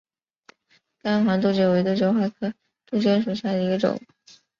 [1.03, 2.51] 蔗黄杜鹃为杜鹃花科
[2.87, 4.01] 杜鹃属下的一个种。